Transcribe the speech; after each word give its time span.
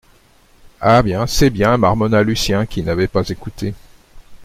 Ah 0.79 1.03
bien, 1.03 1.27
c’est 1.27 1.51
bien, 1.51 1.77
marmonna 1.77 2.23
Lucien 2.23 2.65
qui 2.65 2.81
n’avait 2.81 3.07
pas 3.07 3.21
écouté. 3.29 3.75